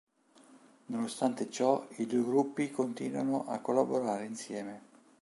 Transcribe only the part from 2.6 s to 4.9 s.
continuano a collaborare insieme.